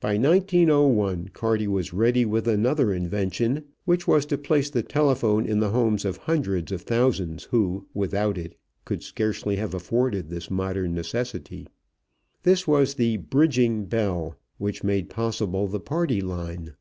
By 0.00 0.16
1901 0.16 1.28
Carty 1.34 1.66
was 1.68 1.92
ready 1.92 2.24
with 2.24 2.48
another 2.48 2.90
invention 2.90 3.66
which 3.84 4.08
was 4.08 4.24
to 4.24 4.38
place 4.38 4.70
the 4.70 4.82
telephone 4.82 5.44
in 5.44 5.60
the 5.60 5.68
homes 5.68 6.06
of 6.06 6.16
hundreds 6.16 6.72
of 6.72 6.80
thousands 6.80 7.44
who, 7.44 7.86
without 7.92 8.38
it, 8.38 8.58
could 8.86 9.02
scarcely 9.02 9.56
have 9.56 9.74
afforded 9.74 10.30
this 10.30 10.50
modern 10.50 10.94
necessity. 10.94 11.66
This 12.44 12.66
was 12.66 12.94
the 12.94 13.18
"bridging 13.18 13.84
bell" 13.84 14.38
which 14.56 14.82
made 14.82 15.10
possible 15.10 15.68
the 15.68 15.80
party 15.80 16.22
line. 16.22 16.72